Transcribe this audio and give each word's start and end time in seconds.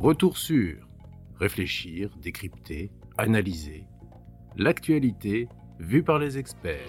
Retour 0.00 0.38
sur 0.38 0.76
réfléchir, 1.40 2.10
décrypter, 2.22 2.92
analyser 3.16 3.84
l'actualité 4.56 5.48
vue 5.80 6.04
par 6.04 6.20
les 6.20 6.38
experts. 6.38 6.86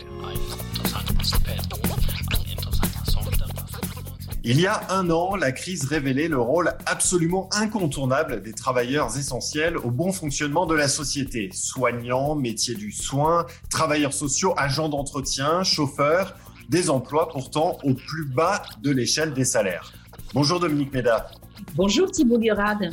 Il 4.44 4.62
y 4.62 4.68
a 4.68 4.92
un 4.92 5.10
an, 5.10 5.36
la 5.36 5.52
crise 5.52 5.86
révélait 5.86 6.28
le 6.28 6.40
rôle 6.40 6.72
absolument 6.86 7.50
incontournable 7.52 8.44
des 8.44 8.54
travailleurs 8.54 9.18
essentiels 9.18 9.78
au 9.78 9.90
bon 9.90 10.12
fonctionnement 10.12 10.68
de 10.68 10.76
la 10.76 10.88
société. 10.88 11.50
Soignants, 11.52 12.36
métiers 12.36 12.76
du 12.76 12.92
soin, 12.92 13.48
travailleurs 13.72 14.14
sociaux, 14.14 14.54
agents 14.56 14.90
d'entretien, 14.90 15.64
chauffeurs, 15.64 16.36
des 16.70 16.92
emplois 16.92 17.30
pourtant 17.30 17.80
au 17.84 17.96
plus 17.96 18.26
bas 18.26 18.62
de 18.84 18.92
l'échelle 18.92 19.34
des 19.34 19.46
salaires. 19.46 19.94
Bonjour 20.36 20.60
Dominique 20.60 20.94
Méda. 20.94 21.32
Bonjour 21.76 22.12
Thibault 22.12 22.40
Gurade. 22.40 22.92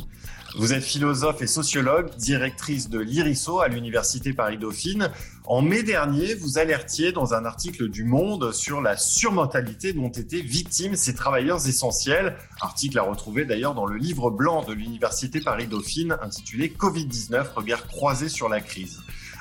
Vous 0.57 0.73
êtes 0.73 0.83
philosophe 0.83 1.41
et 1.41 1.47
sociologue, 1.47 2.09
directrice 2.17 2.89
de 2.89 2.99
l'IRISO 2.99 3.59
à 3.59 3.67
l'Université 3.67 4.33
Paris-Dauphine. 4.33 5.11
En 5.45 5.61
mai 5.61 5.83
dernier, 5.83 6.33
vous 6.35 6.57
alertiez 6.57 7.11
dans 7.11 7.33
un 7.33 7.45
article 7.45 7.89
du 7.89 8.03
Monde 8.03 8.51
sur 8.53 8.81
la 8.81 8.97
surmortalité 8.97 9.93
dont 9.93 10.09
étaient 10.09 10.41
victimes 10.41 10.95
ces 10.95 11.13
travailleurs 11.13 11.67
essentiels. 11.67 12.37
Article 12.61 12.97
à 12.97 13.03
retrouver 13.03 13.45
d'ailleurs 13.45 13.75
dans 13.75 13.85
le 13.85 13.97
livre 13.97 14.31
blanc 14.31 14.63
de 14.63 14.73
l'Université 14.73 15.41
Paris-Dauphine 15.41 16.17
intitulé 16.21 16.69
Covid-19, 16.69 17.53
regard 17.55 17.85
croisé 17.87 18.29
sur 18.29 18.49
la 18.49 18.61
crise. 18.61 18.99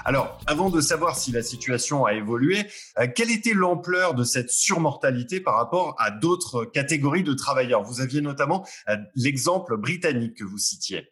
Alors, 0.09 0.39
avant 0.47 0.71
de 0.71 0.81
savoir 0.81 1.19
si 1.19 1.33
la 1.33 1.43
situation 1.43 2.05
a 2.05 2.15
évolué, 2.15 2.65
euh, 2.97 3.09
quelle 3.13 3.33
était 3.33 3.55
l'ampleur 3.55 4.15
de 4.15 4.23
cette 4.23 4.51
surmortalité 4.51 5.41
par 5.41 5.57
rapport 5.57 5.97
à 5.99 6.13
d'autres 6.13 6.65
catégories 6.65 7.25
de 7.25 7.35
travailleurs? 7.35 7.83
Vous 7.83 8.01
aviez 8.01 8.21
notamment 8.21 8.65
euh, 8.89 8.97
l'exemple 9.17 9.77
britannique 9.77 10.35
que 10.35 10.45
vous 10.45 10.59
citiez. 10.59 11.11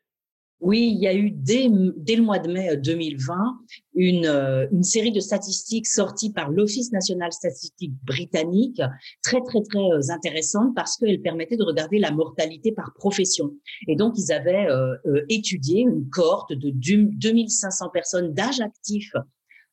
Oui, 0.60 0.92
il 0.94 1.02
y 1.02 1.06
a 1.06 1.14
eu 1.14 1.30
dès, 1.30 1.68
dès 1.96 2.16
le 2.16 2.22
mois 2.22 2.38
de 2.38 2.50
mai 2.50 2.76
2020 2.76 3.34
euh, 3.34 3.38
une, 3.94 4.26
euh, 4.26 4.66
une 4.72 4.82
série 4.82 5.12
de 5.12 5.20
statistiques 5.20 5.86
sorties 5.86 6.32
par 6.32 6.50
l'Office 6.50 6.90
national 6.90 7.32
statistique 7.32 7.92
britannique, 8.04 8.80
très 9.22 9.42
très 9.42 9.60
très 9.62 9.78
euh, 9.78 10.00
intéressantes 10.10 10.74
parce 10.74 10.96
qu'elles 10.96 11.20
permettaient 11.20 11.56
de 11.56 11.64
regarder 11.64 11.98
la 11.98 12.12
mortalité 12.12 12.72
par 12.72 12.94
profession. 12.94 13.52
Et 13.88 13.96
donc 13.96 14.14
ils 14.16 14.32
avaient 14.32 14.66
étudié 15.28 15.82
une 15.82 16.08
cohorte 16.08 16.52
de 16.52 16.70
2500 16.70 17.90
personnes 17.90 18.32
d'âge 18.32 18.60
actif 18.60 19.12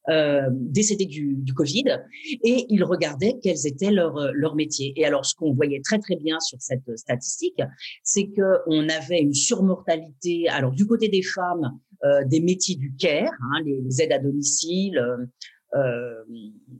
euh, 0.10 0.48
décédés 0.52 1.06
du, 1.06 1.36
du, 1.36 1.54
Covid 1.54 2.00
et 2.44 2.66
ils 2.70 2.84
regardaient 2.84 3.38
quels 3.42 3.68
étaient 3.68 3.92
leurs 3.92 4.32
leur 4.34 4.56
métiers. 4.56 4.94
Et 4.96 5.06
alors, 5.06 5.26
ce 5.26 5.36
qu'on 5.36 5.54
voyait 5.54 5.82
très 5.82 6.00
très 6.00 6.16
bien 6.16 6.40
sur 6.40 6.60
cette 6.62 6.98
statistique, 6.98 7.62
c'est 8.04 8.28
que 8.28 8.60
on 8.68 8.90
avait 8.90 9.20
une 9.20 9.34
surmortalité. 9.34 10.48
Alors, 10.50 10.72
du 10.72 10.88
côté 10.88 11.08
des 11.08 11.22
femmes, 11.22 11.78
euh, 12.04 12.24
des 12.26 12.40
métiers 12.40 12.76
du 12.76 12.96
care, 12.96 13.32
hein, 13.54 13.62
les, 13.64 14.02
aides 14.02 14.14
à 14.14 14.20
domicile. 14.20 15.00
Euh, 15.74 16.24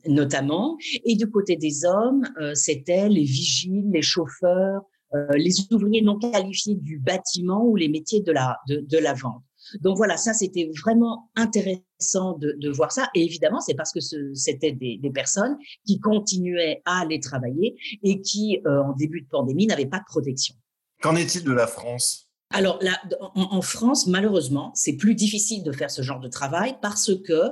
notamment, 0.06 0.78
et 1.06 1.16
du 1.16 1.30
côté 1.30 1.56
des 1.56 1.86
hommes, 1.86 2.24
euh, 2.42 2.54
c'était 2.56 3.08
les 3.08 3.24
vigiles, 3.24 3.90
les 3.90 4.02
chauffeurs, 4.02 4.82
euh, 5.14 5.28
les 5.36 5.54
ouvriers 5.72 6.02
non 6.02 6.20
qualifiés 6.20 6.76
du 6.76 7.00
bâtiment 7.00 7.66
ou 7.66 7.78
les 7.78 7.88
métiers 7.88 8.22
de 8.22 8.34
la, 8.34 8.58
de, 8.68 8.78
de 8.82 8.98
la 8.98 9.14
vente. 9.14 9.44
Donc 9.80 9.98
voilà, 9.98 10.18
ça 10.18 10.34
c'était 10.34 10.70
vraiment 10.82 11.30
intéressant 11.36 12.38
de, 12.38 12.56
de, 12.60 12.70
voir 12.70 12.92
ça. 12.92 13.10
Et 13.16 13.24
évidemment, 13.24 13.60
c'est 13.60 13.74
parce 13.74 13.92
que 13.92 14.00
c'était 14.34 14.72
des, 14.72 14.98
des, 14.98 15.12
personnes 15.12 15.58
qui 15.86 16.00
continuaient 16.00 16.82
à 16.86 17.02
aller 17.02 17.20
travailler 17.20 17.76
et 18.04 18.22
qui, 18.22 18.60
euh, 18.66 18.84
en 18.84 18.94
début 18.94 19.22
de 19.22 19.28
pandémie, 19.28 19.68
n'avaient 19.68 19.86
pas 19.86 20.00
de 20.00 20.06
protection. 20.06 20.56
Qu'en 21.02 21.16
est-il 21.16 21.44
de 21.44 21.52
la 21.52 21.68
France? 21.68 22.31
Alors 22.52 22.80
en, 23.36 23.62
France, 23.62 24.08
malheureusement, 24.08 24.72
c'est 24.76 24.94
plus 24.94 25.16
difficile 25.16 25.64
de 25.64 25.72
faire 25.72 25.90
ce 25.90 26.02
genre 26.02 26.20
de 26.20 26.28
travail 26.28 26.76
parce 26.82 27.12
que 27.16 27.52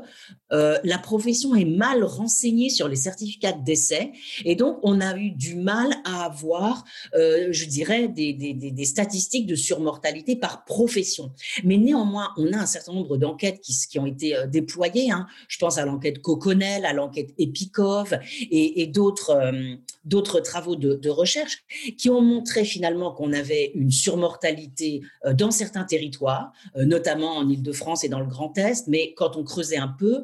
euh, 0.52 0.78
la 0.84 0.98
profession 0.98 1.56
est 1.56 1.66
mal 1.66 2.04
renseignée 2.04 2.70
sur 2.70 2.88
les 2.88 2.96
certificats 2.96 3.54
de 3.54 3.64
décès 3.64 4.12
et 4.46 4.56
donc 4.56 4.80
on 4.84 5.00
a 5.00 5.16
eu 5.16 5.32
du 5.32 5.56
mal 5.56 5.94
à 6.04 6.26
avoir, 6.26 6.84
euh, 7.16 7.48
je 7.52 7.66
dirais, 7.66 8.08
des, 8.08 8.86
statistiques 8.86 9.46
de 9.46 9.56
surmortalité 9.56 10.36
par 10.36 10.66
profession. 10.66 11.32
Mais 11.64 11.78
néanmoins, 11.78 12.34
on 12.38 12.52
a 12.54 12.58
un 12.58 12.66
certain 12.66 12.94
nombre 12.94 13.18
d'enquêtes 13.18 13.62
qui, 13.62 14.00
ont 14.00 14.06
été 14.06 14.36
euh, 14.36 14.48
déployées. 14.48 15.12
Hein. 15.12 15.28
Je 15.48 15.58
pense 15.60 15.78
à 15.78 15.86
l'enquête 15.86 16.22
Coconel, 16.22 16.86
à 16.86 16.94
l'enquête 16.94 17.30
Epikov 17.38 18.18
et, 18.52 18.88
d'autres 18.88 20.40
travaux 20.40 20.76
de 20.76 21.10
recherche 21.10 21.64
qui 21.98 22.10
ont 22.10 22.22
montré 22.22 22.64
finalement 22.66 23.12
qu'on 23.12 23.34
avait 23.34 23.72
une 23.76 23.92
surmortalité 23.92 24.89
euh, 25.26 25.34
dans 25.34 25.52
certains 25.52 25.84
territoires, 25.84 26.52
euh, 26.76 26.86
notamment 26.86 27.38
en 27.38 27.50
Île-de-France 27.50 28.04
et 28.04 28.10
dans 28.10 28.20
le 28.20 28.26
Grand 28.26 28.58
Est, 28.58 28.88
mais 28.88 29.14
quand 29.14 29.36
on 29.36 29.44
creusait 29.44 29.78
un 29.78 29.88
peu, 29.88 30.24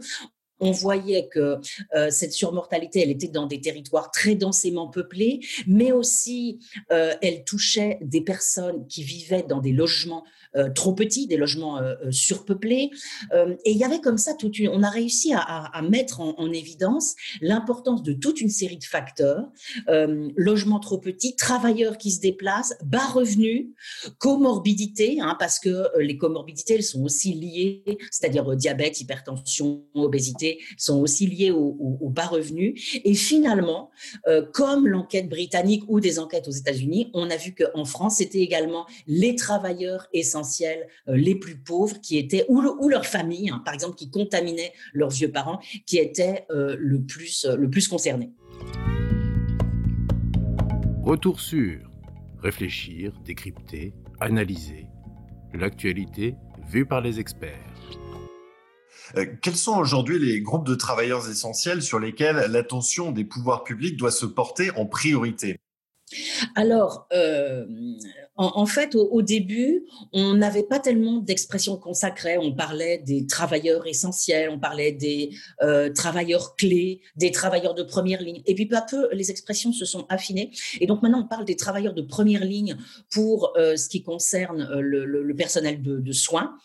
on 0.61 0.71
voyait 0.71 1.27
que 1.27 1.59
euh, 1.95 2.09
cette 2.09 2.31
surmortalité, 2.31 3.01
elle 3.01 3.09
était 3.09 3.27
dans 3.27 3.45
des 3.45 3.59
territoires 3.59 4.09
très 4.09 4.35
densément 4.35 4.87
peuplés, 4.87 5.41
mais 5.67 5.91
aussi 5.91 6.59
elle 6.89 7.43
touchait 7.43 7.99
des 8.01 8.21
personnes 8.21 8.87
qui 8.87 9.03
vivaient 9.03 9.43
dans 9.43 9.59
des 9.59 9.73
logements 9.73 10.23
trop 10.73 10.93
petits, 10.93 11.27
des 11.27 11.37
logements 11.37 11.77
euh, 11.77 11.95
euh, 12.05 12.11
surpeuplés. 12.11 12.91
et 13.33 13.71
il 13.71 13.77
y 13.77 13.83
avait 13.83 13.99
comme 13.99 14.17
ça 14.17 14.33
toute 14.33 14.59
une, 14.59 14.69
on 14.69 14.83
a 14.83 14.89
réussi 14.89 15.33
à, 15.33 15.81
mettre 15.81 16.21
en, 16.21 16.35
en 16.37 16.51
évidence 16.51 17.15
l'importance 17.41 18.03
de 18.03 18.13
toute 18.13 18.41
une 18.41 18.49
série 18.49 18.77
de 18.77 18.83
facteurs 18.83 19.49
logements 20.35 20.79
trop 20.79 20.97
petits, 20.97 21.35
travailleurs 21.35 21.97
qui 21.97 22.11
se 22.11 22.19
déplacent, 22.19 22.73
bas 22.83 23.05
revenus, 23.05 23.67
comorbidité, 24.17 25.19
hein, 25.21 25.35
parce 25.39 25.59
que 25.59 25.85
les 25.99 26.17
comorbidités 26.17 26.75
elles 26.75 26.83
sont 26.83 27.03
aussi 27.03 27.33
liées, 27.33 27.83
c'est-à-dire 28.11 28.55
diabète, 28.55 28.99
hypertension, 29.01 29.83
obésité, 29.93 30.59
sont 30.77 30.99
aussi 30.99 31.27
liées 31.27 31.51
aux, 31.51 32.09
bas 32.09 32.27
revenus. 32.27 32.99
Et 33.03 33.13
finalement, 33.13 33.89
comme 34.53 34.87
l'enquête 34.87 35.29
britannique 35.29 35.83
ou 35.87 35.99
des 35.99 36.19
enquêtes 36.19 36.47
aux 36.47 36.51
États-Unis, 36.51 37.09
on 37.13 37.29
a 37.29 37.37
vu 37.37 37.53
qu'en 37.53 37.85
France, 37.85 38.17
c'était 38.17 38.39
également 38.39 38.85
les 39.07 39.35
travailleurs 39.35 40.07
essentiels 40.13 40.44
euh, 41.07 41.15
les 41.15 41.35
plus 41.35 41.57
pauvres 41.57 41.99
qui 42.01 42.17
étaient, 42.17 42.45
ou, 42.47 42.61
ou 42.61 42.89
leurs 42.89 43.05
familles, 43.05 43.49
hein, 43.49 43.61
par 43.65 43.73
exemple, 43.73 43.95
qui 43.95 44.09
contaminaient 44.09 44.73
leurs 44.93 45.09
vieux 45.09 45.31
parents, 45.31 45.59
qui 45.85 45.97
étaient 45.97 46.45
euh, 46.51 46.75
le, 46.79 47.01
plus, 47.01 47.45
euh, 47.45 47.55
le 47.55 47.69
plus 47.69 47.87
concernés. 47.87 48.31
Retour 51.03 51.39
sur 51.39 51.79
réfléchir, 52.39 53.13
décrypter, 53.23 53.93
analyser 54.19 54.87
l'actualité 55.53 56.35
vue 56.69 56.85
par 56.85 57.01
les 57.01 57.19
experts. 57.19 57.53
quels 59.41 59.55
sont 59.55 59.77
aujourd'hui 59.77 60.19
les 60.19 60.41
groupes 60.41 60.65
de 60.65 60.75
travailleurs 60.75 61.29
essentiels 61.29 61.81
sur 61.81 61.99
lesquels 61.99 62.51
l'attention 62.51 63.11
des 63.11 63.23
pouvoirs 63.23 63.63
publics 63.63 63.97
doit 63.97 64.11
se 64.11 64.25
porter 64.25 64.71
en 64.71 64.85
priorité? 64.85 65.57
Alors, 66.55 67.07
euh, 67.13 67.65
en, 68.37 68.65
fait, 68.65 68.95
au, 68.95 69.21
début, 69.21 69.85
on 70.13 70.33
n'avait 70.33 70.63
pas 70.63 70.79
tellement 70.79 71.17
d'expressions 71.17 71.77
consacrées. 71.77 72.37
On 72.37 72.53
parlait 72.53 72.99
des 72.99 73.25
travailleurs 73.25 73.87
essentiels, 73.87 74.49
on 74.49 74.59
parlait 74.59 74.91
des 74.91 75.31
euh, 75.63 75.91
travailleurs 75.91 76.55
clés, 76.55 77.01
des 77.15 77.31
travailleurs 77.31 77.73
de 77.73 77.83
première 77.83 78.21
ligne. 78.21 78.41
Et 78.45 78.53
puis 78.53 78.65
peu 78.65 78.75
à 78.75 78.81
peu, 78.81 79.07
les 79.13 79.31
expressions 79.31 79.71
se 79.71 79.85
sont 79.85 80.05
affinées. 80.09 80.51
Et 80.79 80.85
donc 80.85 81.01
maintenant, 81.01 81.21
on 81.21 81.27
parle 81.27 81.45
des 81.45 81.55
travailleurs 81.55 81.93
de 81.93 82.01
première 82.01 82.45
ligne 82.45 82.77
pour 83.11 83.53
euh, 83.57 83.75
ce 83.75 83.89
qui 83.89 84.03
concerne 84.03 84.67
le, 84.79 85.33
personnel 85.35 85.81
de, 85.81 86.11
soins. 86.11 86.55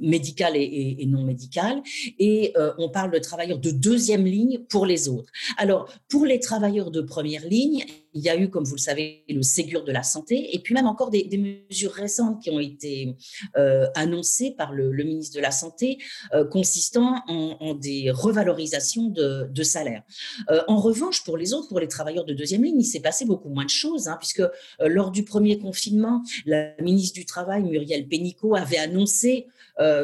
Médical 0.00 0.54
et, 0.56 1.04
non 1.06 1.22
médical, 1.22 1.80
et 2.18 2.52
on 2.78 2.88
parle 2.88 3.12
de 3.12 3.18
travailleurs 3.18 3.58
de 3.58 3.70
deuxième 3.70 4.24
ligne 4.24 4.58
pour 4.68 4.86
les 4.86 5.08
autres. 5.08 5.30
Alors, 5.56 5.88
pour 6.08 6.26
les 6.26 6.40
travailleurs 6.40 6.90
de 6.90 7.00
première 7.00 7.46
ligne, 7.46 7.63
Yeah. 7.64 8.03
Il 8.14 8.22
y 8.22 8.28
a 8.28 8.36
eu, 8.36 8.48
comme 8.48 8.64
vous 8.64 8.76
le 8.76 8.80
savez, 8.80 9.24
le 9.28 9.42
Ségur 9.42 9.84
de 9.84 9.92
la 9.92 10.04
santé, 10.04 10.54
et 10.54 10.60
puis 10.60 10.72
même 10.72 10.86
encore 10.86 11.10
des, 11.10 11.28
mesures 11.68 11.92
récentes 11.92 12.40
qui 12.42 12.50
ont 12.50 12.60
été 12.60 13.16
euh, 13.56 13.86
annoncées 13.96 14.52
par 14.56 14.72
le, 14.72 14.90
ministre 14.92 15.36
de 15.36 15.42
la 15.42 15.50
Santé, 15.50 15.98
euh, 16.32 16.44
consistant 16.44 17.22
en, 17.26 17.74
des 17.74 18.10
revalorisations 18.10 19.08
de, 19.08 19.48
de 19.50 19.62
salaire. 19.62 20.02
Euh, 20.50 20.62
en 20.68 20.78
revanche, 20.78 21.24
pour 21.24 21.36
les 21.36 21.52
autres, 21.52 21.68
pour 21.68 21.80
les 21.80 21.88
travailleurs 21.88 22.24
de 22.24 22.32
deuxième 22.32 22.62
ligne, 22.62 22.80
il 22.80 22.84
s'est 22.84 23.00
passé 23.00 23.24
beaucoup 23.24 23.48
moins 23.48 23.64
de 23.64 23.70
choses, 23.70 24.06
hein, 24.06 24.16
puisque 24.18 24.42
lors 24.80 25.10
du 25.10 25.24
premier 25.24 25.58
confinement, 25.58 26.22
la 26.46 26.72
ministre 26.80 27.14
du 27.14 27.26
Travail, 27.26 27.64
Muriel 27.64 28.06
Pénicaud, 28.06 28.54
avait 28.54 28.78
annoncé 28.78 29.46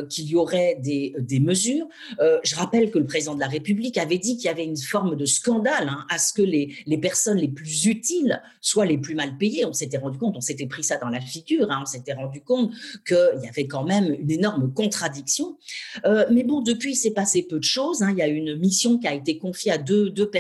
qu'il 0.09 0.27
y 0.27 0.35
aurait 0.35 0.81
des, 0.81 1.41
mesures. 1.41 1.87
je 2.19 2.57
rappelle 2.57 2.91
que 2.91 2.99
le 2.99 3.07
président 3.07 3.37
de 3.37 3.41
la 3.41 3.47
République 3.47 3.99
avait 3.99 4.19
dit 4.19 4.37
qu'il 4.37 4.47
y 4.47 4.49
avait 4.49 4.65
une 4.65 4.77
forme 4.77 5.15
de 5.15 5.25
scandale 5.25 5.89
hein, 5.89 6.05
à 6.11 6.19
ce 6.19 6.33
que 6.33 6.43
les 6.43 6.99
personnes 6.99 7.39
les 7.39 7.49
plus 7.49 7.87
utiles 7.87 8.00
soient 8.61 8.87
les 8.87 8.99
plus 8.99 9.15
mal 9.15 9.37
payés. 9.37 9.65
On 9.65 9.73
s'était 9.73 9.99
rendu 9.99 10.19
compte, 10.19 10.37
on 10.37 10.41
s'était 10.41 10.67
pris 10.67 10.85
ça 10.85 10.97
dans 10.97 11.09
la 11.09 11.21
figure, 11.21 11.71
hein, 11.71 11.81
on 11.83 11.87
s'était 11.87 12.13
rendu 12.13 12.43
compte 12.43 12.73
qu'il 13.07 13.41
y 13.43 13.49
avait 13.49 13.67
quand 13.67 13.85
même 13.85 14.15
une 14.19 14.31
énorme 14.31 14.73
contradiction. 14.73 15.59
Euh, 16.05 16.27
mais 16.31 16.45
bon, 16.45 16.61
depuis, 16.61 16.93
il 16.93 16.97
s'est 16.97 17.13
passé 17.13 17.43
peu 17.43 17.59
de 17.59 17.65
choses. 17.65 18.03
Hein. 18.03 18.11
Il 18.13 18.19
y 18.19 18.23
a 18.23 18.29
une 18.29 18.57
mission 18.57 18.99
qui 18.99 19.07
a 19.07 19.15
été 19.15 19.39
confiée 19.39 19.73
à 19.73 19.79
deux, 19.79 20.11
deux, 20.11 20.31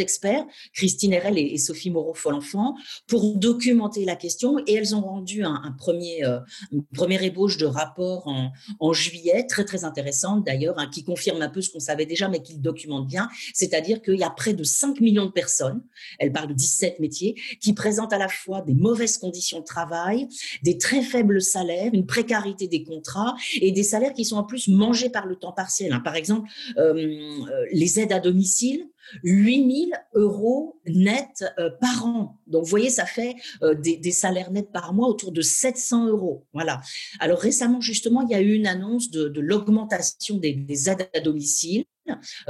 experts, 0.00 0.44
Christine 0.72 1.12
Herel 1.12 1.38
et, 1.38 1.56
Sophie 1.58 1.90
Moreau-Folenfant, 1.90 2.74
pour 3.06 3.36
documenter 3.36 4.04
la 4.04 4.16
question. 4.16 4.58
Et 4.66 4.74
elles 4.74 4.94
ont 4.94 5.00
rendu 5.00 5.44
un, 5.44 5.74
premier, 5.78 6.24
euh, 6.24 6.38
une 6.72 6.84
première 6.84 7.22
ébauche 7.22 7.56
de 7.56 7.66
rapport 7.66 8.26
en, 8.26 8.92
juillet, 8.92 9.46
très 9.46 9.64
très 9.64 9.84
intéressante 9.84 10.44
d'ailleurs, 10.44 10.78
hein, 10.78 10.88
qui 10.92 11.04
confirme 11.04 11.42
un 11.42 11.48
peu 11.48 11.60
ce 11.60 11.70
qu'on 11.70 11.80
savait 11.80 12.06
déjà, 12.06 12.28
mais 12.28 12.40
qui 12.40 12.54
le 12.54 12.60
documente 12.60 13.06
bien. 13.06 13.28
C'est-à-dire 13.52 14.00
qu'il 14.00 14.16
y 14.16 14.22
a 14.22 14.30
près 14.30 14.54
de 14.54 14.64
5 14.64 15.00
millions 15.00 15.26
de 15.26 15.30
personnes, 15.30 15.82
elle 16.18 16.32
parle 16.32 16.48
de 16.48 16.54
17 16.54 16.98
qui 17.08 17.72
présentent 17.74 18.12
à 18.12 18.18
la 18.18 18.28
fois 18.28 18.62
des 18.62 18.74
mauvaises 18.74 19.18
conditions 19.18 19.60
de 19.60 19.64
travail, 19.64 20.28
des 20.62 20.78
très 20.78 21.02
faibles 21.02 21.40
salaires, 21.40 21.90
une 21.92 22.06
précarité 22.06 22.68
des 22.68 22.82
contrats 22.82 23.34
et 23.60 23.72
des 23.72 23.82
salaires 23.82 24.12
qui 24.12 24.24
sont 24.24 24.36
en 24.36 24.44
plus 24.44 24.68
mangés 24.68 25.10
par 25.10 25.26
le 25.26 25.36
temps 25.36 25.52
partiel. 25.52 25.92
Hein. 25.92 26.00
Par 26.00 26.16
exemple, 26.16 26.48
euh, 26.78 26.94
euh, 26.96 27.66
les 27.72 28.00
aides 28.00 28.12
à 28.12 28.20
domicile, 28.20 28.88
8 29.22 29.88
000 29.90 30.00
euros 30.14 30.80
nets 30.86 31.44
euh, 31.58 31.70
par 31.80 32.06
an. 32.06 32.40
Donc, 32.46 32.64
vous 32.64 32.70
voyez, 32.70 32.90
ça 32.90 33.06
fait 33.06 33.36
des, 33.78 34.10
salaires 34.10 34.50
nets 34.50 34.72
par 34.72 34.94
mois 34.94 35.08
autour 35.08 35.32
de 35.32 35.42
700 35.42 36.08
euros. 36.08 36.44
Voilà. 36.52 36.80
Alors, 37.20 37.38
récemment, 37.38 37.80
justement, 37.80 38.22
il 38.22 38.30
y 38.30 38.34
a 38.34 38.40
eu 38.40 38.54
une 38.54 38.66
annonce 38.66 39.10
de, 39.10 39.40
l'augmentation 39.40 40.38
des, 40.38 40.88
aides 40.88 41.08
à 41.14 41.20
domicile. 41.20 41.84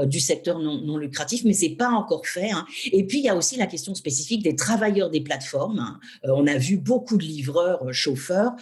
Du 0.05 0.20
secteur 0.20 0.58
non, 0.58 0.97
lucratif, 0.97 1.43
mais 1.44 1.53
c'est 1.53 1.76
pas 1.76 1.91
encore 1.91 2.26
fait. 2.26 2.50
Hein. 2.50 2.67
Et 2.93 3.06
puis 3.06 3.19
il 3.19 3.25
y 3.25 3.29
a 3.29 3.37
aussi 3.37 3.56
la 3.56 3.67
question 3.67 3.94
spécifique 3.94 4.43
des 4.43 4.56
travailleurs 4.56 5.11
des 5.11 5.20
plateformes. 5.20 5.79
Hein. 5.79 5.99
on 6.25 6.47
a 6.47 6.56
vu 6.56 6.76
beaucoup 6.76 7.17
de 7.17 7.25
livreurs, 7.25 7.82
chauffeurs, 7.93 8.53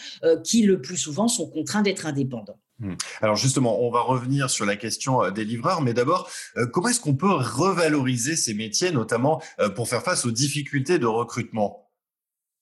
qui 0.44 0.62
le 0.62 0.80
plus 0.80 0.96
souvent 0.96 1.28
sont 1.28 1.48
contraints 1.48 1.82
d'être 1.82 2.06
indépendants. 2.06 2.58
Hmm. 2.80 2.94
Alors 3.22 3.36
justement, 3.36 3.82
on 3.82 3.90
va 3.90 4.00
revenir 4.00 4.50
sur 4.50 4.66
la 4.66 4.74
question 4.74 5.22
euh, 5.22 5.30
des 5.30 5.44
livreurs, 5.44 5.80
mais 5.80 5.94
d'abord, 5.94 6.28
euh, 6.56 6.66
comment 6.66 6.88
est-ce 6.88 7.00
qu'on 7.00 7.14
peut 7.14 7.30
revaloriser 7.30 8.34
ces 8.34 8.52
métiers, 8.52 8.90
notamment 8.90 9.40
euh, 9.60 9.68
pour 9.68 9.88
faire 9.88 10.02
face 10.02 10.26
aux 10.26 10.32
difficultés 10.32 10.98
de 10.98 11.06
recrutement? 11.06 11.83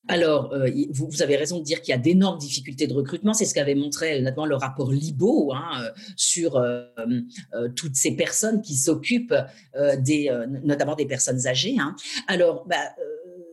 Alors, 0.08 0.52
vous, 0.90 1.22
avez 1.22 1.36
raison 1.36 1.60
de 1.60 1.64
dire 1.64 1.80
qu'il 1.80 1.92
y 1.92 1.94
a 1.94 1.98
d'énormes 1.98 2.38
difficultés 2.38 2.88
de 2.88 2.92
recrutement. 2.92 3.34
C'est 3.34 3.44
ce 3.44 3.54
qu'avait 3.54 3.76
montré 3.76 4.20
notamment 4.20 4.46
le 4.46 4.56
rapport 4.56 4.90
Libo 4.90 5.52
hein, 5.52 5.90
sur 6.16 6.60
toutes 7.76 7.94
ces 7.94 8.16
personnes 8.16 8.62
qui 8.62 8.74
s'occupent 8.74 9.34
des, 9.98 10.28
notamment 10.64 10.96
des 10.96 11.06
personnes 11.06 11.46
âgées. 11.46 11.76
Hein. 11.78 11.94
Alors, 12.26 12.66
bah, 12.66 12.76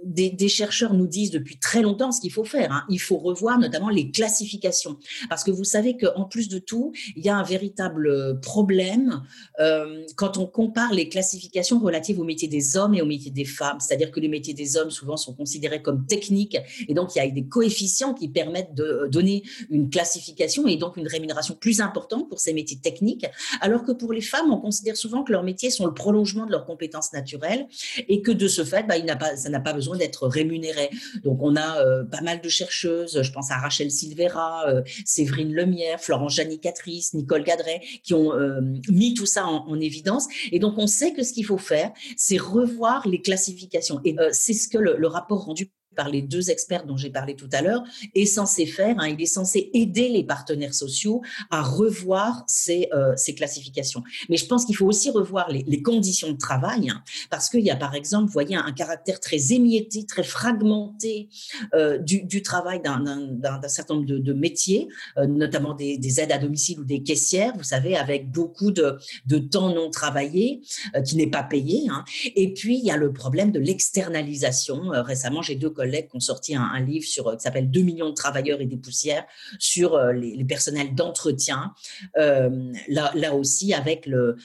des, 0.09 0.49
chercheurs 0.49 0.93
nous 0.93 1.07
disent 1.07 1.31
depuis 1.31 1.59
très 1.59 1.81
longtemps 1.81 2.11
ce 2.11 2.21
qu'il 2.21 2.31
faut 2.31 2.43
faire. 2.43 2.71
Hein. 2.71 2.83
Il 2.89 2.99
faut 2.99 3.17
revoir 3.17 3.59
notamment 3.59 3.89
les 3.89 4.11
classifications. 4.11 4.97
Parce 5.29 5.43
que 5.43 5.51
vous 5.51 5.63
savez 5.63 5.97
qu'en 5.97 6.25
plus 6.25 6.49
de 6.49 6.59
tout, 6.59 6.91
il 7.15 7.23
y 7.23 7.29
a 7.29 7.37
un 7.37 7.43
véritable 7.43 8.39
problème 8.41 9.21
euh, 9.59 10.03
quand 10.15 10.37
on 10.37 10.47
compare 10.47 10.93
les 10.93 11.09
classifications 11.09 11.79
relatives 11.79 12.19
aux 12.19 12.23
métiers 12.23 12.47
des 12.47 12.77
hommes 12.77 12.95
et 12.95 13.01
aux 13.01 13.05
métiers 13.05 13.31
des 13.31 13.45
femmes. 13.45 13.79
C'est-à-dire 13.79 14.11
que 14.11 14.19
les 14.19 14.27
métiers 14.27 14.53
des 14.53 14.77
hommes 14.77 14.91
souvent 14.91 15.17
sont 15.17 15.33
considérés 15.33 15.81
comme 15.81 16.05
techniques 16.05 16.57
et 16.87 16.93
donc 16.93 17.15
il 17.15 17.19
y 17.19 17.21
a 17.21 17.27
des 17.29 17.45
coefficients 17.45 18.13
qui 18.13 18.27
permettent 18.27 18.73
de 18.73 19.07
donner 19.11 19.43
une 19.69 19.89
classification 19.89 20.67
et 20.67 20.77
donc 20.77 20.97
une 20.97 21.07
rémunération 21.07 21.55
plus 21.55 21.81
importante 21.81 22.27
pour 22.29 22.39
ces 22.39 22.53
métiers 22.53 22.79
techniques. 22.79 23.25
Alors 23.61 23.83
que 23.83 23.91
pour 23.91 24.13
les 24.13 24.21
femmes, 24.21 24.51
on 24.51 24.57
considère 24.57 24.97
souvent 24.97 25.23
que 25.23 25.31
leurs 25.31 25.43
métiers 25.43 25.69
sont 25.69 25.85
le 25.85 25.93
prolongement 25.93 26.45
de 26.45 26.51
leurs 26.51 26.65
compétences 26.65 27.13
naturelles 27.13 27.67
et 28.07 28.21
que 28.21 28.31
de 28.31 28.47
ce 28.47 28.63
fait, 28.63 28.85
bah, 28.87 28.95
ça 29.35 29.49
n'a 29.49 29.59
pas 29.59 29.73
besoin 29.73 29.98
d'être 29.99 30.27
rémunéré. 30.27 30.89
Donc, 31.23 31.39
on 31.41 31.55
a 31.55 31.79
euh, 31.85 32.03
pas 32.03 32.21
mal 32.21 32.41
de 32.41 32.49
chercheuses, 32.49 33.21
je 33.21 33.31
pense 33.31 33.51
à 33.51 33.57
Rachel 33.57 33.91
Silvera, 33.91 34.67
euh, 34.67 34.81
Séverine 35.05 35.53
Lemierre, 35.53 35.99
Florence 35.99 36.35
Janicatrice, 36.35 37.13
Nicole 37.13 37.43
Gadret, 37.43 37.81
qui 38.03 38.13
ont 38.13 38.33
euh, 38.33 38.61
mis 38.89 39.13
tout 39.13 39.25
ça 39.25 39.45
en, 39.45 39.79
évidence. 39.79 40.27
Et 40.51 40.59
donc, 40.59 40.77
on 40.77 40.87
sait 40.87 41.13
que 41.13 41.23
ce 41.23 41.31
qu'il 41.31 41.45
faut 41.45 41.57
faire, 41.57 41.91
c'est 42.17 42.37
revoir 42.37 43.07
les 43.07 43.21
classifications. 43.21 44.01
Et 44.03 44.15
c'est 44.31 44.53
ce 44.53 44.67
que 44.67 44.77
le 44.77 45.07
rapport 45.07 45.45
rendu 45.45 45.71
par 45.95 46.09
les 46.09 46.21
deux 46.21 46.49
experts 46.49 46.85
dont 46.85 46.97
j'ai 46.97 47.09
parlé 47.09 47.35
tout 47.35 47.49
à 47.51 47.61
l'heure, 47.61 47.83
est 48.15 48.25
censé 48.25 48.65
faire. 48.65 48.95
Hein, 48.99 49.09
il 49.09 49.21
est 49.21 49.25
censé 49.25 49.69
aider 49.73 50.09
les 50.09 50.23
partenaires 50.23 50.73
sociaux 50.73 51.21
à 51.51 51.61
revoir 51.61 52.43
ces, 52.47 52.89
euh, 52.93 53.13
ces 53.15 53.35
classifications. 53.35 54.03
Mais 54.29 54.37
je 54.37 54.45
pense 54.45 54.65
qu'il 54.65 54.75
faut 54.75 54.85
aussi 54.85 55.09
revoir 55.09 55.49
les, 55.49 55.63
les 55.67 55.81
conditions 55.81 56.31
de 56.31 56.37
travail, 56.37 56.89
hein, 56.89 57.03
parce 57.29 57.49
qu'il 57.49 57.61
y 57.61 57.71
a 57.71 57.75
par 57.75 57.95
exemple, 57.95 58.27
vous 58.27 58.33
voyez, 58.33 58.55
un 58.55 58.71
caractère 58.71 59.19
très 59.19 59.53
émietté, 59.53 60.05
très 60.05 60.23
fragmenté 60.23 61.29
euh, 61.73 61.97
du, 61.97 62.23
du, 62.23 62.41
travail 62.41 62.81
d'un 62.81 63.67
certain 63.67 63.95
nombre 63.95 64.05
de, 64.05 64.17
de 64.17 64.33
métiers, 64.33 64.87
euh, 65.17 65.27
notamment 65.27 65.73
des, 65.73 65.97
des, 65.97 66.19
aides 66.19 66.31
à 66.31 66.37
domicile 66.37 66.79
ou 66.79 66.83
des 66.83 67.03
caissières, 67.03 67.53
vous 67.55 67.63
savez, 67.63 67.95
avec 67.95 68.31
beaucoup 68.31 68.71
de, 68.71 68.97
de 69.25 69.37
temps 69.37 69.73
non 69.73 69.89
travaillé 69.89 70.61
euh, 70.95 71.01
qui 71.01 71.15
n'est 71.15 71.29
pas 71.29 71.43
payé. 71.43 71.87
Hein. 71.89 72.03
Et 72.35 72.53
puis, 72.53 72.77
il 72.77 72.85
y 72.85 72.91
a 72.91 72.97
le 72.97 73.11
problème 73.11 73.51
de 73.51 73.59
l'externalisation. 73.59 74.93
Euh, 74.93 75.01
récemment, 75.01 75.41
j'ai 75.41 75.55
deux 75.55 75.69
collègues 75.79 76.09
qui 76.09 76.17
ont 76.17 76.19
sorti 76.19 76.55
un, 76.55 76.79
livre 76.79 77.05
sur, 77.05 77.27
euh, 77.27 77.35
qui 77.35 77.43
s'appelle 77.43 77.71
2 77.71 77.81
millions 77.81 78.09
de 78.09 78.15
travailleurs 78.15 78.59
et 78.59 78.65
des 78.65 78.77
poussières 78.77 79.25
sur 79.59 79.95
euh, 79.95 80.11
les, 80.11 80.43
personnels 80.43 80.93
d'entretien. 80.93 81.73
Euh, 82.17 82.73
là, 82.89 83.11
là, 83.15 83.33
aussi, 83.33 83.73
avec, 83.73 84.05
le, 84.05 84.35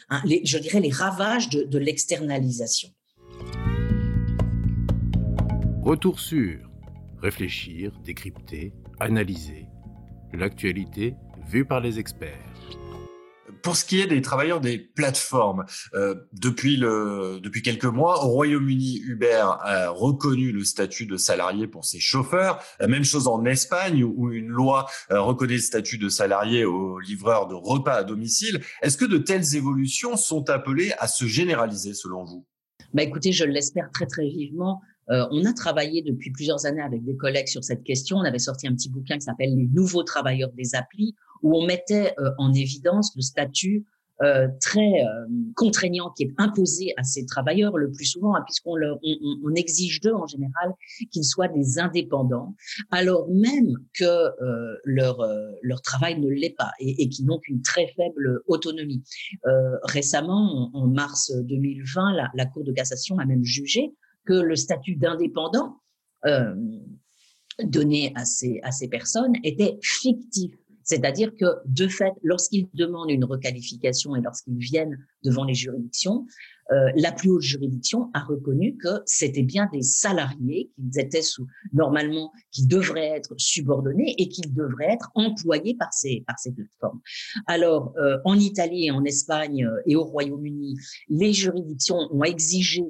je 0.45 0.59
dirais, 0.59 0.81
les 0.81 0.91
ravages 0.91 1.49
de, 1.49 1.65
de 1.65 1.79
l'externalisation. 1.79 2.91
Retour 5.83 6.21
sur 6.21 6.71
réfléchir, 7.21 7.93
décrypter, 8.05 8.73
analyser. 9.01 9.67
L'actualité 10.33 11.15
vue 11.49 11.65
par 11.65 11.81
les 11.81 11.99
experts. 11.99 12.55
Pour 13.65 13.77
ce 13.77 13.87
qui 13.87 14.03
est 14.03 14.07
des 14.07 14.21
travailleurs 14.21 14.61
des 14.61 14.77
plateformes, 14.77 15.65
euh, 15.95 16.15
depuis, 16.35 16.77
le, 16.77 17.41
depuis 17.43 17.63
quelques 17.63 17.87
mois, 17.87 18.23
au 18.23 18.29
Royaume-Uni, 18.29 18.99
Uber 18.99 19.43
a 19.63 19.89
reconnu 19.89 20.53
le 20.53 20.65
statut 20.65 21.07
de 21.07 21.17
salarié 21.17 21.67
pour 21.67 21.87
ses 21.87 21.99
chauffeurs. 21.99 22.63
La 22.79 22.89
même 22.89 23.05
chose 23.05 23.27
en 23.27 23.43
Espagne, 23.47 24.05
où 24.05 24.31
une 24.31 24.49
loi 24.49 24.85
euh, 25.11 25.19
reconnaît 25.23 25.55
le 25.55 25.61
statut 25.61 25.97
de 25.97 26.11
salarié 26.11 26.67
aux 26.67 26.99
livreurs 26.99 27.49
de 27.49 27.55
repas 27.55 27.95
à 27.95 28.05
domicile. 28.05 28.61
Est-ce 28.83 28.99
que 28.99 29.07
de 29.07 29.17
telles 29.17 29.57
évolutions 29.57 30.19
sont 30.19 30.51
appelées 30.51 30.93
à 30.99 31.09
se 31.09 31.25
généraliser 31.25 31.95
selon 31.95 32.23
vous? 32.23 32.47
Bah 32.93 33.03
écoutez, 33.03 33.33
je 33.33 33.47
l'espère 33.47 33.89
très 33.95 34.07
très 34.07 34.29
vivement. 34.29 34.83
Euh, 35.11 35.27
on 35.31 35.45
a 35.45 35.53
travaillé 35.53 36.03
depuis 36.03 36.31
plusieurs 36.31 36.67
années 36.67 36.83
avec 36.83 37.05
des 37.05 37.17
collègues 37.17 37.49
sur 37.49 37.63
cette 37.63 37.85
question. 37.85 38.19
On 38.19 38.25
avait 38.25 38.39
sorti 38.39 38.67
un 38.67 38.75
petit 38.75 38.89
bouquin 38.89 39.17
qui 39.17 39.23
s'appelle 39.23 39.55
Les 39.55 39.69
nouveaux 39.69 40.03
travailleurs 40.03 40.53
des 40.53 40.75
applis, 40.75 41.15
où 41.43 41.57
on 41.57 41.67
mettait 41.67 42.15
euh, 42.19 42.31
en 42.39 42.53
évidence 42.53 43.13
le 43.17 43.23
statut 43.23 43.85
euh, 44.23 44.47
très 44.61 45.03
euh, 45.03 45.27
contraignant 45.57 46.09
qui 46.11 46.23
est 46.23 46.35
imposé 46.39 46.95
à 46.97 47.03
ces 47.03 47.27
travailleurs 47.27 47.77
le 47.77 47.91
plus 47.91 48.05
souvent, 48.05 48.37
hein, 48.37 48.43
puisqu'on 48.47 48.81
on, 48.81 48.99
on, 49.03 49.55
exige 49.57 50.01
d'eux 50.01 50.15
en 50.15 50.29
général 50.29 50.73
qu'ils 51.11 51.25
soient 51.25 51.49
des 51.49 51.81
indépendants, 51.81 52.55
alors 52.93 53.29
même 53.29 53.73
que 53.93 54.05
euh, 54.05 54.77
leur 54.85 55.19
leur 55.63 55.83
travail 55.83 56.21
ne 56.21 56.29
l'est 56.29 56.55
pas 56.57 56.71
et, 56.79 57.03
et 57.03 57.09
qu'ils 57.09 57.27
n'ont 57.27 57.41
qu'une 57.41 57.61
très 57.61 57.89
faible 57.97 58.41
autonomie. 58.47 59.03
récemment, 59.83 60.71
en, 60.73 60.83
en, 60.83 60.87
mars 60.87 61.33
2020, 61.35 62.13
la, 62.15 62.31
la 62.35 62.47
Cour 62.47 62.63
de 62.63 62.71
cassation 62.71 63.19
a 63.19 63.27
même 63.27 63.43
jugé 63.43 63.95
que 64.25 64.35
le 64.35 64.57
statut 64.57 64.97
d'indépendant 64.97 65.81
donné 67.63 68.13
à 68.15 68.25
ces 68.25 68.61
à 68.63 68.73
ces 68.73 68.89
personnes 68.89 69.35
était 69.45 69.79
fictif 69.83 70.53
c'est-à-dire 70.85 71.33
que, 71.35 71.47
de 71.65 71.89
fait, 71.89 72.13
lorsqu'ils 72.23 72.69
demandent 72.75 73.11
une 73.11 73.25
requalification 73.25 74.15
et 74.15 74.21
lorsqu'ils 74.21 74.59
viennent 74.59 74.99
devant 75.25 75.45
les 75.45 75.55
juridictions, 75.55 76.27
euh, 76.73 76.91
la 76.95 77.11
plus 77.11 77.31
haute 77.31 77.43
juridiction 77.43 78.11
a 78.15 78.21
reconnu 78.21 78.77
que 78.77 79.03
c'était 79.07 79.43
bien 79.43 79.69
des 79.73 79.83
salariés 79.83 80.71
qu'ils 80.75 80.99
étaient 80.99 81.23
sous 81.23 81.47
normalement 81.73 82.33
qui 82.53 82.67
devraient 82.67 83.17
être 83.17 83.35
subordonnés 83.37 84.15
et 84.19 84.29
qu'ils 84.29 84.53
devraient 84.53 84.93
être 84.93 85.11
employés 85.15 85.75
par 85.75 85.93
ces 85.93 86.23
par 86.27 86.39
ces 86.39 86.53
plateformes. 86.53 87.01
Alors 87.47 87.93
euh, 87.99 88.17
en 88.25 88.39
Italie 88.39 88.91
en 88.91 89.05
Espagne 89.05 89.67
euh, 89.67 89.83
et 89.85 89.95
au 89.95 90.05
Royaume-Uni, 90.05 90.79
les 91.11 91.35
juridictions 91.35 92.09
ont 92.11 92.25
exigé 92.25 92.85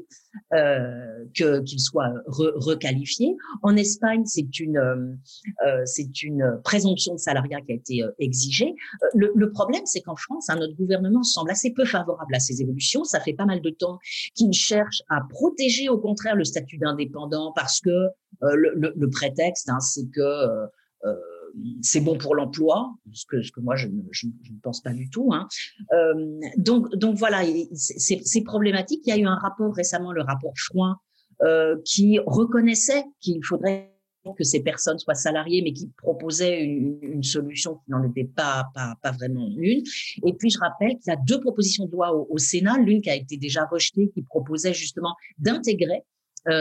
euh, 0.52 1.24
que 1.36 1.60
qu'il 1.60 1.80
soit 1.80 2.12
requalifié. 2.26 3.36
En 3.62 3.76
Espagne, 3.76 4.24
c'est 4.26 4.58
une 4.60 4.78
euh, 4.78 5.82
c'est 5.84 6.22
une 6.22 6.60
présomption 6.64 7.14
de 7.14 7.18
salariat 7.18 7.60
qui 7.60 7.72
a 7.72 7.74
été 7.74 8.02
exigée. 8.18 8.74
Le, 9.14 9.32
le, 9.34 9.50
problème, 9.50 9.82
c'est 9.84 10.00
qu'en 10.00 10.16
France, 10.16 10.48
hein, 10.48 10.56
notre 10.56 10.74
gouvernement 10.74 11.22
semble 11.22 11.50
assez 11.50 11.72
peu 11.72 11.84
favorable 11.84 12.34
à 12.34 12.40
ces 12.40 12.60
évolutions. 12.62 13.04
Ça 13.04 13.20
fait 13.20 13.32
pas 13.32 13.46
mal 13.46 13.60
de 13.60 13.70
temps 13.70 13.98
qu'il 14.34 14.52
cherche 14.52 15.02
à 15.08 15.20
protéger 15.28 15.88
au 15.88 15.98
contraire 15.98 16.36
le 16.36 16.44
statut 16.44 16.78
d'indépendant 16.78 17.52
parce 17.54 17.80
que 17.80 17.90
euh, 18.42 18.56
le, 18.56 18.92
le, 18.96 19.10
prétexte, 19.10 19.68
hein, 19.68 19.80
c'est 19.80 20.10
que 20.10 20.20
euh, 20.20 20.66
euh, 21.04 21.14
c'est 21.82 22.00
bon 22.00 22.16
pour 22.18 22.34
l'emploi, 22.34 22.94
ce 23.12 23.26
que, 23.26 23.60
moi 23.60 23.76
je 23.76 23.88
ne, 23.88 24.60
pense 24.62 24.80
pas 24.80 24.92
du 24.92 25.08
tout. 25.10 25.32
Hein. 25.32 25.48
Euh, 25.92 26.40
donc, 26.56 26.88
voilà, 27.16 27.42
c'est 27.74 28.42
problématique. 28.42 29.02
Il 29.06 29.10
y 29.10 29.12
a 29.12 29.18
eu 29.18 29.26
un 29.26 29.36
rapport 29.36 29.74
récemment, 29.74 30.12
le 30.12 30.22
rapport 30.22 30.54
Froin, 30.56 30.98
qui 31.84 32.18
reconnaissait 32.26 33.04
qu'il 33.20 33.44
faudrait 33.44 33.94
que 34.32 34.44
ces 34.44 34.60
personnes 34.60 34.98
soient 34.98 35.14
salariées, 35.14 35.60
mais 35.62 35.72
qui 35.72 35.90
proposaient 35.98 36.62
une, 36.62 37.22
solution 37.22 37.76
qui 37.76 37.90
n'en 37.90 38.02
était 38.08 38.24
pas, 38.24 38.66
vraiment 39.18 39.48
une. 39.56 39.82
Et 40.24 40.32
puis, 40.32 40.50
je 40.50 40.58
rappelle 40.58 40.96
qu'il 40.98 41.08
y 41.08 41.10
a 41.10 41.18
deux 41.26 41.40
propositions 41.40 41.86
de 41.86 41.92
loi 41.92 42.12
au, 42.12 42.38
Sénat, 42.38 42.78
l'une 42.78 43.02
qui 43.02 43.10
a 43.10 43.14
été 43.14 43.36
déjà 43.36 43.66
rejetée, 43.66 44.10
qui 44.14 44.22
proposait 44.22 44.74
justement 44.74 45.14
d'intégrer 45.38 46.02
euh, 46.02 46.13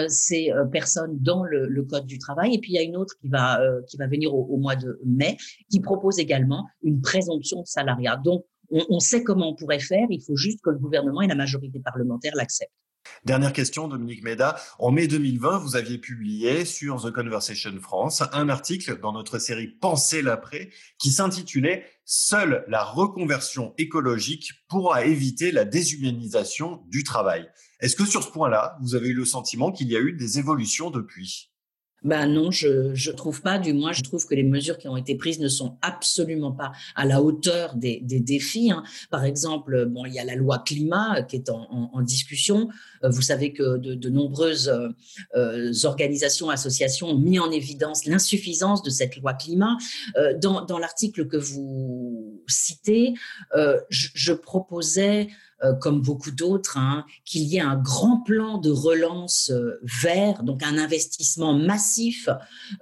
ces 0.07 0.51
euh, 0.51 0.65
personnes 0.65 1.17
dans 1.19 1.43
le, 1.43 1.83
code 1.83 2.05
du 2.05 2.17
travail. 2.17 2.55
Et 2.55 2.59
puis 2.59 2.71
il 2.71 2.75
y 2.75 2.79
a 2.79 2.83
une 2.83 2.95
autre 2.95 3.15
qui 3.19 3.29
va 3.29 3.61
euh, 3.61 3.81
qui 3.87 3.97
va 3.97 4.07
venir 4.07 4.33
au, 4.33 4.57
mois 4.57 4.75
de 4.75 4.99
mai, 5.05 5.37
qui 5.69 5.79
propose 5.79 6.19
également 6.19 6.67
une 6.83 7.01
présomption 7.01 7.61
de 7.61 7.67
salariat. 7.67 8.17
Donc 8.23 8.45
on, 8.71 8.85
on 8.89 8.99
sait 8.99 9.23
comment 9.23 9.49
on 9.49 9.55
pourrait 9.55 9.79
faire. 9.79 10.07
Il 10.09 10.21
faut 10.21 10.35
juste 10.35 10.59
que 10.63 10.69
le 10.69 10.77
gouvernement 10.77 11.21
et 11.21 11.27
la 11.27 11.35
majorité 11.35 11.79
parlementaire 11.79 12.33
l'acceptent. 12.35 12.71
Dernière 13.25 13.53
question, 13.53 13.87
Dominique 13.87 14.23
Méda. 14.23 14.55
En 14.79 14.91
mai 14.91 15.07
2020, 15.07 15.59
vous 15.59 15.75
aviez 15.75 15.97
publié 15.97 16.65
sur 16.65 17.01
The 17.01 17.11
Conversation 17.11 17.71
France 17.81 18.23
un 18.33 18.49
article 18.49 18.99
dans 18.99 19.13
notre 19.13 19.39
série 19.39 19.67
Penser 19.67 20.21
l'après 20.21 20.69
qui 20.99 21.11
s'intitulait 21.11 21.85
Seule 22.05 22.65
la 22.67 22.83
reconversion 22.83 23.73
écologique 23.77 24.51
pourra 24.67 25.05
éviter 25.05 25.51
la 25.51 25.63
déshumanisation 25.63 26.83
du 26.89 27.03
travail. 27.03 27.49
Est-ce 27.83 27.97
que 27.97 28.05
sur 28.05 28.23
ce 28.23 28.31
point-là, 28.31 28.77
vous 28.79 28.95
avez 28.95 29.09
eu 29.09 29.13
le 29.13 29.25
sentiment 29.25 29.69
qu'il 29.69 29.91
y 29.91 29.97
a 29.97 29.99
eu 29.99 30.13
des 30.13 30.39
évolutions 30.39 30.89
depuis? 30.89 31.51
Ben 32.03 32.27
non, 32.27 32.51
je 32.51 32.93
je 32.93 33.11
trouve 33.11 33.41
pas. 33.41 33.57
Du 33.59 33.73
moins, 33.73 33.93
je 33.93 34.01
trouve 34.01 34.25
que 34.25 34.35
les 34.35 34.43
mesures 34.43 34.77
qui 34.77 34.87
ont 34.87 34.97
été 34.97 35.15
prises 35.15 35.39
ne 35.39 35.47
sont 35.47 35.77
absolument 35.81 36.51
pas 36.51 36.71
à 36.95 37.05
la 37.05 37.21
hauteur 37.21 37.75
des, 37.75 37.99
défis. 38.01 38.71
Hein. 38.71 38.83
Par 39.09 39.23
exemple, 39.23 39.85
bon, 39.85 40.05
il 40.05 40.13
y 40.13 40.19
a 40.19 40.25
la 40.25 40.35
loi 40.35 40.59
climat 40.59 41.17
euh, 41.17 41.21
qui 41.23 41.37
est 41.37 41.49
en, 41.49 42.01
discussion. 42.01 42.69
Euh, 43.03 43.09
vous 43.09 43.21
savez 43.21 43.53
que 43.53 43.77
de, 43.77 44.09
nombreuses 44.09 44.69
euh, 45.35 45.73
organisations, 45.83 46.49
associations 46.49 47.09
ont 47.09 47.19
mis 47.19 47.39
en 47.39 47.51
évidence 47.51 48.05
l'insuffisance 48.05 48.81
de 48.81 48.89
cette 48.89 49.17
loi 49.17 49.33
climat. 49.33 49.77
Dans 50.41 50.79
l'article 50.79 51.27
que 51.27 51.37
vous 51.37 52.43
citez, 52.47 53.13
je 53.89 54.33
proposais 54.33 55.29
euh, 55.63 55.73
comme 55.73 56.01
beaucoup 56.01 56.31
d'autres, 56.31 56.77
hein, 56.77 57.05
qu'il 57.23 57.43
y 57.43 57.57
ait 57.57 57.61
un 57.61 57.77
grand 57.77 58.21
plan 58.21 58.57
de 58.57 58.69
relance 58.69 59.49
euh, 59.49 59.79
vert, 60.01 60.43
donc 60.43 60.61
un 60.61 60.77
investissement 60.77 61.53
massif 61.53 62.27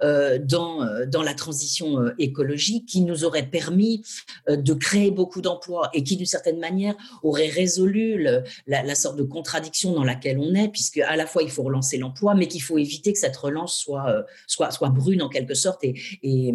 euh, 0.02 0.38
dans, 0.42 0.80
dans 1.06 1.22
la 1.22 1.34
transition 1.34 2.12
écologique 2.18 2.86
qui 2.86 3.02
nous 3.02 3.24
aurait 3.24 3.46
permis 3.46 4.04
de 4.48 4.74
créer 4.74 5.10
beaucoup 5.10 5.40
d'emplois 5.40 5.90
et 5.94 6.02
qui, 6.02 6.16
d'une 6.16 6.26
certaine 6.26 6.58
manière, 6.58 6.94
aurait 7.22 7.48
résolu 7.48 8.26
la, 8.66 8.94
sorte 8.94 9.16
de 9.16 9.22
contradiction 9.22 9.92
dans 9.92 10.04
laquelle 10.04 10.38
on 10.38 10.54
est, 10.54 10.68
puisque 10.68 10.98
à 10.98 11.16
la 11.16 11.26
fois 11.26 11.42
il 11.42 11.50
faut 11.50 11.62
relancer 11.62 11.98
l'emploi, 11.98 12.34
mais 12.34 12.48
qu'il 12.48 12.62
faut 12.62 12.78
éviter 12.78 13.12
que 13.12 13.18
cette 13.18 13.36
relance 13.36 13.76
soit, 13.76 14.24
soit, 14.46 14.70
soit 14.70 14.90
brune 14.90 15.22
en 15.22 15.28
quelque 15.28 15.54
sorte 15.54 15.82
et, 15.84 15.94
et 16.22 16.54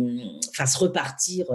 fasse 0.54 0.76
repartir 0.76 1.46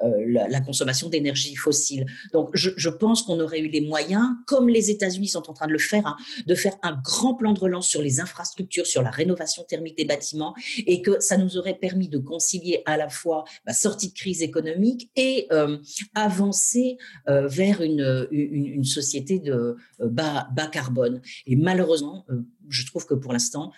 la, 0.00 0.60
consommation 0.60 1.08
d'énergie 1.08 1.54
fossile. 1.54 2.06
Donc, 2.32 2.50
je 2.54 2.88
pense 2.88 3.22
qu'on 3.22 3.40
aurait 3.40 3.60
eu 3.60 3.68
les 3.68 3.80
moyens 3.80 4.07
comme 4.46 4.68
les 4.68 4.90
États-Unis 4.90 5.28
sont 5.28 5.48
en 5.50 5.52
train 5.52 5.66
de 5.66 5.72
le 5.72 5.78
faire, 5.78 6.06
hein, 6.06 6.16
de 6.46 6.54
faire 6.54 6.74
un 6.82 7.00
grand 7.02 7.34
plan 7.34 7.52
de 7.52 7.60
relance 7.60 7.88
sur 7.88 8.02
les 8.02 8.20
infrastructures, 8.20 8.86
sur 8.86 9.02
la 9.02 9.10
rénovation 9.10 9.64
thermique 9.64 9.96
des 9.96 10.04
bâtiments, 10.04 10.54
et 10.86 11.02
que 11.02 11.20
ça 11.20 11.36
nous 11.36 11.56
aurait 11.56 11.78
permis 11.78 12.08
de 12.08 12.18
concilier 12.18 12.82
à 12.86 12.96
la 12.96 13.08
fois 13.08 13.44
la 13.66 13.72
sortie 13.72 14.08
de 14.08 14.14
crise 14.14 14.42
économique 14.42 15.10
et 15.16 15.46
euh, 15.52 15.78
avancer 16.14 16.98
euh, 17.28 17.46
vers 17.46 17.82
une, 17.82 18.28
une, 18.30 18.66
une, 18.66 18.84
société 18.84 19.38
de 19.38 19.76
euh, 20.00 20.08
bas, 20.08 20.48
bas 20.54 20.66
carbone. 20.66 21.20
Et 21.46 21.56
malheureusement, 21.56 22.26
je 22.68 22.86
trouve 22.86 23.06
que 23.06 23.14
pour 23.14 23.32
l'instant, 23.32 23.72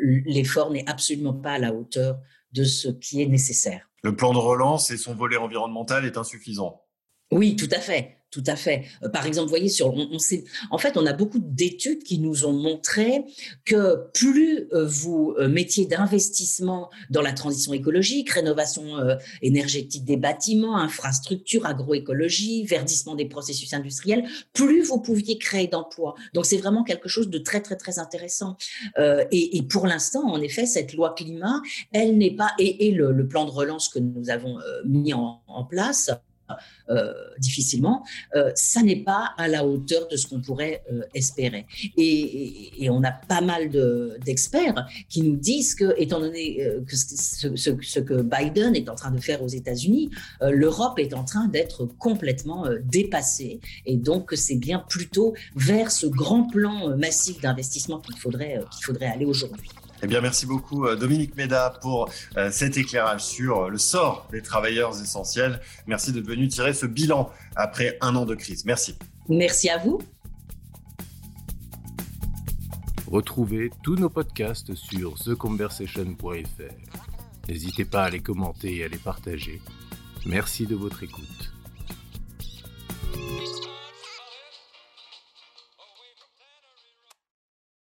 l'effort 0.00 0.70
n'est 0.70 0.88
absolument 0.88 1.32
pas 1.32 1.52
à 1.52 1.58
la 1.58 1.72
hauteur 1.72 2.18
de 2.52 2.64
ce 2.64 2.88
qui 2.88 3.22
est 3.22 3.26
nécessaire. 3.26 3.88
Le 4.02 4.14
plan 4.14 4.32
de 4.32 4.38
relance 4.38 4.90
et 4.90 4.96
son 4.96 5.14
volet 5.14 5.36
environnemental 5.36 6.04
est 6.04 6.16
insuffisant. 6.16 6.82
Oui, 7.30 7.56
tout 7.56 7.68
à 7.70 7.78
fait. 7.78 8.21
Tout 8.32 8.42
à 8.46 8.56
fait. 8.56 8.86
Euh, 9.02 9.10
par 9.10 9.26
exemple, 9.26 9.44
vous 9.44 9.50
voyez, 9.50 9.68
sur, 9.68 9.94
on, 9.94 10.08
on 10.10 10.18
sait, 10.18 10.44
en 10.70 10.78
fait, 10.78 10.96
on 10.96 11.04
a 11.04 11.12
beaucoup 11.12 11.38
d'études 11.38 12.02
qui 12.02 12.18
nous 12.18 12.46
ont 12.46 12.54
montré 12.54 13.26
que 13.66 14.08
plus 14.14 14.68
euh, 14.72 14.86
vous 14.86 15.34
euh, 15.38 15.48
mettiez 15.48 15.84
d'investissement 15.84 16.88
dans 17.10 17.20
la 17.20 17.34
transition 17.34 17.74
écologique, 17.74 18.30
rénovation 18.30 18.82
énergétique 19.42 20.06
des 20.06 20.16
bâtiments, 20.16 20.78
infrastructures, 20.78 21.66
agroécologie, 21.66 22.64
verdissement 22.64 23.14
des 23.14 23.26
processus 23.26 23.74
industriels, 23.74 24.24
plus 24.54 24.82
vous 24.82 25.00
pouviez 25.00 25.36
créer 25.36 25.66
d'emplois. 25.66 26.14
Donc, 26.32 26.46
c'est 26.46 26.56
vraiment 26.56 26.84
quelque 26.84 27.10
chose 27.10 27.28
de 27.28 27.36
très, 27.36 27.60
très, 27.60 27.76
très 27.76 27.98
intéressant. 27.98 28.56
Et, 28.98 29.58
et, 29.58 29.62
pour 29.62 29.86
l'instant, 29.86 30.24
en 30.24 30.40
effet, 30.40 30.64
cette 30.64 30.94
loi 30.94 31.14
climat, 31.14 31.60
elle 31.92 32.16
n'est 32.16 32.34
pas, 32.34 32.52
et, 32.58 32.86
et 32.86 32.92
le, 32.92 33.12
le, 33.12 33.28
plan 33.28 33.44
de 33.44 33.50
relance 33.50 33.90
que 33.90 33.98
nous 33.98 34.30
avons 34.30 34.58
mis 34.86 35.12
en, 35.12 35.42
en 35.46 35.64
place, 35.64 36.10
euh, 36.90 37.12
difficilement, 37.38 38.04
euh, 38.34 38.50
ça 38.54 38.82
n'est 38.82 39.02
pas 39.02 39.30
à 39.38 39.48
la 39.48 39.64
hauteur 39.64 40.08
de 40.08 40.16
ce 40.16 40.26
qu'on 40.26 40.40
pourrait 40.40 40.82
euh, 40.92 41.02
espérer. 41.14 41.66
Et, 41.96 42.88
on 42.90 43.02
a 43.04 43.12
pas 43.12 43.40
mal 43.40 43.70
d'experts 44.22 44.86
qui 45.08 45.22
nous 45.22 45.36
disent 45.36 45.74
que, 45.74 45.94
étant 45.96 46.20
donné 46.20 46.62
ce, 46.88 48.00
que 48.00 48.22
Biden 48.22 48.76
est 48.76 48.90
en 48.90 48.94
train 48.94 49.10
de 49.10 49.20
faire 49.20 49.42
aux 49.42 49.48
États-Unis, 49.48 50.10
l'Europe 50.42 50.98
est 50.98 51.14
en 51.14 51.24
train 51.24 51.46
d'être 51.46 51.86
complètement 51.86 52.66
dépassée. 52.84 53.60
Et 53.86 53.96
donc, 53.96 54.32
c'est 54.34 54.56
bien 54.56 54.78
plutôt 54.78 55.32
vers 55.56 55.90
ce 55.90 56.06
grand 56.06 56.44
plan 56.44 56.94
massif 56.98 57.40
d'investissement 57.40 57.98
qu'il 58.00 58.16
faudrait 58.18 58.60
aller 59.06 59.24
aujourd'hui. 59.24 59.70
Eh 60.02 60.08
bien, 60.08 60.20
merci 60.20 60.46
beaucoup 60.46 60.86
euh, 60.86 60.96
Dominique 60.96 61.36
Méda 61.36 61.78
pour 61.80 62.10
euh, 62.36 62.50
cet 62.50 62.76
éclairage 62.76 63.22
sur 63.22 63.70
le 63.70 63.78
sort 63.78 64.26
des 64.32 64.42
travailleurs 64.42 65.00
essentiels. 65.00 65.60
Merci 65.86 66.12
d'être 66.12 66.26
venu 66.26 66.48
tirer 66.48 66.74
ce 66.74 66.86
bilan 66.86 67.30
après 67.54 67.98
un 68.00 68.16
an 68.16 68.26
de 68.26 68.34
crise. 68.34 68.64
Merci. 68.64 68.96
Merci 69.28 69.70
à 69.70 69.78
vous. 69.78 70.00
Retrouvez 73.06 73.70
tous 73.82 73.94
nos 73.94 74.08
podcasts 74.08 74.74
sur 74.74 75.14
theconversation.fr. 75.22 77.48
N'hésitez 77.48 77.84
pas 77.84 78.04
à 78.04 78.10
les 78.10 78.20
commenter 78.20 78.78
et 78.78 78.84
à 78.84 78.88
les 78.88 78.98
partager. 78.98 79.60
Merci 80.26 80.66
de 80.66 80.74
votre 80.74 81.02
écoute. 81.02 81.51